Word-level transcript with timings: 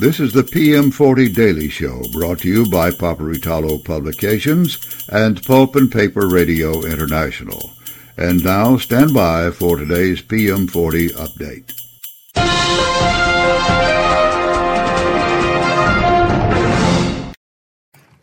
This 0.00 0.20
is 0.20 0.32
the 0.32 0.42
PM40 0.42 1.34
Daily 1.34 1.68
Show 1.68 2.02
brought 2.12 2.38
to 2.40 2.48
you 2.48 2.66
by 2.66 2.90
Paperitalo 2.90 3.84
Publications 3.84 4.78
and 5.10 5.44
Pulp 5.44 5.76
and 5.76 5.92
Paper 5.92 6.26
Radio 6.26 6.82
International. 6.82 7.72
And 8.16 8.42
now 8.42 8.78
stand 8.78 9.12
by 9.12 9.50
for 9.50 9.76
today's 9.76 10.22
PM40 10.22 11.10
update. 11.10 11.74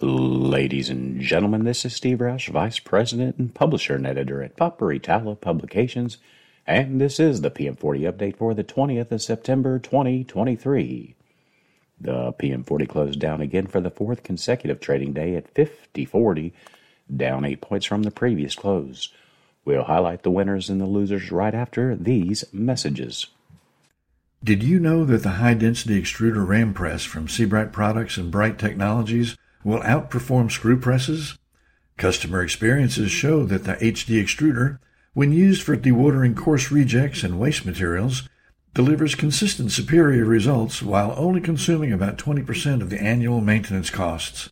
Ladies 0.00 0.88
and 0.88 1.20
gentlemen, 1.20 1.64
this 1.64 1.84
is 1.84 1.94
Steve 1.94 2.18
Roush, 2.18 2.48
Vice 2.48 2.78
President 2.78 3.36
and 3.36 3.54
Publisher 3.54 3.96
and 3.96 4.06
Editor 4.06 4.42
at 4.42 4.56
Paperitalo 4.56 5.38
Publications, 5.38 6.16
and 6.66 6.98
this 6.98 7.20
is 7.20 7.42
the 7.42 7.50
PM40 7.50 8.10
update 8.10 8.36
for 8.38 8.54
the 8.54 8.64
20th 8.64 9.12
of 9.12 9.20
September 9.20 9.78
2023. 9.78 11.16
The 12.00 12.32
PM40 12.32 12.88
closed 12.88 13.20
down 13.20 13.40
again 13.40 13.66
for 13.66 13.80
the 13.80 13.90
fourth 13.90 14.22
consecutive 14.22 14.80
trading 14.80 15.12
day 15.12 15.34
at 15.36 15.52
50.40, 15.52 16.52
down 17.14 17.44
8 17.44 17.60
points 17.60 17.86
from 17.86 18.04
the 18.04 18.10
previous 18.10 18.54
close. 18.54 19.12
We'll 19.64 19.84
highlight 19.84 20.22
the 20.22 20.30
winners 20.30 20.70
and 20.70 20.80
the 20.80 20.86
losers 20.86 21.30
right 21.30 21.54
after 21.54 21.94
these 21.94 22.44
messages. 22.52 23.26
Did 24.42 24.62
you 24.62 24.80
know 24.80 25.04
that 25.04 25.22
the 25.22 25.32
high 25.32 25.52
density 25.52 26.00
extruder 26.00 26.46
ram 26.46 26.72
press 26.72 27.04
from 27.04 27.28
Sebright 27.28 27.72
Products 27.72 28.16
and 28.16 28.30
Bright 28.30 28.58
Technologies 28.58 29.36
will 29.62 29.80
outperform 29.80 30.50
screw 30.50 30.78
presses? 30.78 31.36
Customer 31.98 32.42
experiences 32.42 33.10
show 33.10 33.44
that 33.44 33.64
the 33.64 33.74
HD 33.74 34.22
extruder, 34.22 34.78
when 35.12 35.32
used 35.32 35.62
for 35.62 35.76
dewatering 35.76 36.34
coarse 36.34 36.70
rejects 36.70 37.22
and 37.22 37.38
waste 37.38 37.66
materials, 37.66 38.26
delivers 38.74 39.14
consistent 39.14 39.72
superior 39.72 40.24
results 40.24 40.82
while 40.82 41.14
only 41.16 41.40
consuming 41.40 41.92
about 41.92 42.18
20% 42.18 42.82
of 42.82 42.90
the 42.90 43.00
annual 43.00 43.40
maintenance 43.40 43.90
costs. 43.90 44.50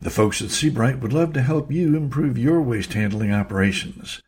The 0.00 0.10
folks 0.10 0.42
at 0.42 0.50
Sebright 0.50 1.00
would 1.00 1.12
love 1.12 1.32
to 1.32 1.42
help 1.42 1.72
you 1.72 1.96
improve 1.96 2.36
your 2.36 2.60
waste 2.60 2.92
handling 2.92 3.32
operations. 3.32 4.20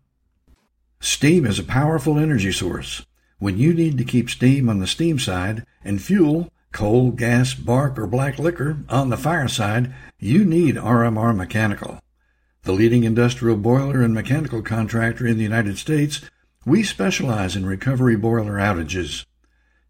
Steam 0.99 1.45
is 1.45 1.59
a 1.59 1.63
powerful 1.63 2.17
energy 2.17 2.51
source. 2.51 3.05
When 3.39 3.59
you 3.59 3.71
need 3.73 3.97
to 3.99 4.03
keep 4.03 4.31
steam 4.31 4.67
on 4.67 4.79
the 4.79 4.87
steam 4.87 5.19
side 5.19 5.63
and 5.83 6.01
fuel 6.01 6.51
coal, 6.71 7.11
gas, 7.11 7.53
bark, 7.53 7.97
or 7.97 8.07
black 8.07 8.37
liquor 8.37 8.77
on 8.89 9.09
the 9.09 9.17
fireside, 9.17 9.93
you 10.19 10.45
need 10.45 10.75
RMR 10.75 11.35
Mechanical. 11.35 11.99
The 12.63 12.73
leading 12.73 13.03
industrial 13.03 13.57
boiler 13.57 14.01
and 14.01 14.13
mechanical 14.13 14.61
contractor 14.61 15.25
in 15.25 15.37
the 15.37 15.43
United 15.43 15.77
States, 15.77 16.21
we 16.65 16.83
specialize 16.83 17.55
in 17.55 17.65
recovery 17.65 18.17
boiler 18.17 18.55
outages. 18.55 19.25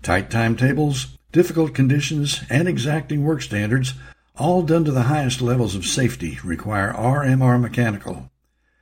Tight 0.03 0.29
timetables, 0.29 1.17
difficult 1.31 1.73
conditions, 1.73 2.41
and 2.49 2.67
exacting 2.67 3.23
work 3.23 3.41
standards, 3.41 3.95
all 4.35 4.61
done 4.61 4.85
to 4.85 4.91
the 4.91 5.03
highest 5.03 5.41
levels 5.41 5.75
of 5.75 5.85
safety, 5.85 6.37
require 6.43 6.93
RMR 6.93 7.59
Mechanical. 7.59 8.29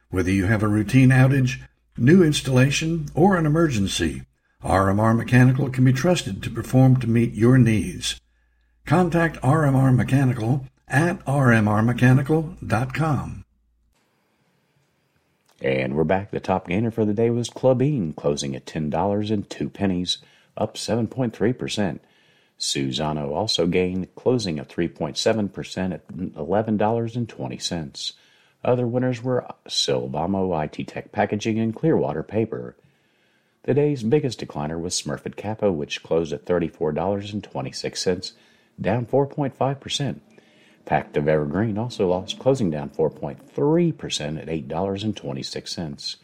Whether 0.09 0.31
you 0.31 0.45
have 0.45 0.61
a 0.61 0.67
routine 0.67 1.09
outage, 1.09 1.61
new 1.97 2.21
installation, 2.21 3.07
or 3.16 3.38
an 3.38 3.45
emergency, 3.45 4.23
RMR 4.66 5.16
Mechanical 5.16 5.69
can 5.69 5.85
be 5.85 5.94
trusted 5.94 6.41
to 6.41 6.49
perform 6.49 6.99
to 6.99 7.08
meet 7.08 7.35
your 7.35 7.59
needs. 7.59 8.19
Contact 8.88 9.39
RMR 9.44 9.95
Mechanical 9.95 10.66
at 10.88 11.23
rmrmechanical.com. 11.25 13.45
And 15.61 15.95
we're 15.95 16.03
back. 16.03 16.31
The 16.31 16.39
top 16.39 16.67
gainer 16.67 16.89
for 16.89 17.05
the 17.05 17.13
day 17.13 17.30
was 17.30 17.51
Klabin, 17.51 18.16
closing 18.16 18.56
at 18.56 18.66
$10.02, 18.66 20.17
up 20.57 20.73
7.3%. 20.73 22.00
Suzano 22.59 23.35
also 23.35 23.67
gained, 23.67 24.16
closing 24.16 24.57
at 24.57 24.69
3.7% 24.69 25.94
at 25.94 26.07
$11.20. 26.07 28.13
Other 28.63 28.88
winners 28.88 29.22
were 29.22 29.45
Sylvamo, 29.67 30.63
IT 30.63 30.88
Tech 30.88 31.11
Packaging, 31.11 31.59
and 31.59 31.75
Clearwater 31.75 32.23
Paper. 32.23 32.75
The 33.66 33.74
day's 33.74 34.03
biggest 34.03 34.40
decliner 34.40 34.80
was 34.80 34.94
Smurfit 34.94 35.36
Kappa, 35.36 35.72
which 35.72 36.03
closed 36.03 36.31
at 36.31 36.46
$34.26, 36.46 38.31
down 38.80 39.08
4.5%. 39.08 40.20
Pactiv 40.86 41.28
Evergreen 41.28 41.80
also 41.80 42.08
lost, 42.08 42.38
closing 42.38 42.70
down 42.70 42.92
4.3% 42.92 44.40
at 44.40 44.48
$8.26. 44.48 46.16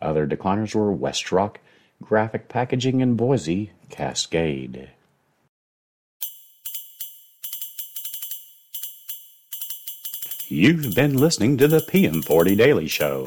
Other 0.00 0.26
decliners 0.26 0.74
were 0.74 0.96
Westrock, 0.96 1.56
Graphic 2.02 2.48
Packaging, 2.48 3.02
and 3.02 3.14
Boise 3.14 3.72
Cascade. 3.90 4.88
You've 10.48 10.94
been 10.94 11.18
listening 11.18 11.58
to 11.58 11.68
the 11.68 11.80
PM40 11.80 12.56
Daily 12.56 12.88
Show. 12.88 13.26